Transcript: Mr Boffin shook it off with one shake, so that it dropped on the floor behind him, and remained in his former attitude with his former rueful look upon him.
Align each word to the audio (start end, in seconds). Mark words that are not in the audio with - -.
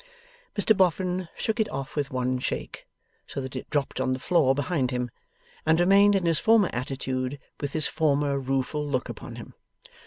Mr 0.55 0.75
Boffin 0.75 1.27
shook 1.37 1.59
it 1.59 1.69
off 1.69 1.95
with 1.95 2.09
one 2.09 2.39
shake, 2.39 2.87
so 3.27 3.39
that 3.39 3.55
it 3.55 3.69
dropped 3.69 4.01
on 4.01 4.13
the 4.13 4.19
floor 4.19 4.55
behind 4.55 4.89
him, 4.89 5.11
and 5.63 5.79
remained 5.79 6.15
in 6.15 6.25
his 6.25 6.39
former 6.39 6.71
attitude 6.73 7.37
with 7.59 7.73
his 7.73 7.85
former 7.85 8.39
rueful 8.39 8.83
look 8.83 9.09
upon 9.09 9.35
him. 9.35 9.53